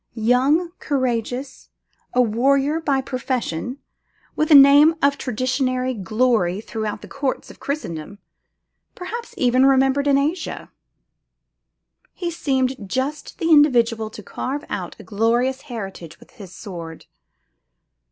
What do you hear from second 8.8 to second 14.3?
perhaps even remembered in Asia, he seemed just the individual to